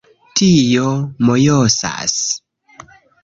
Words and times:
Tio 0.39 0.85
mojosas... 1.29 2.17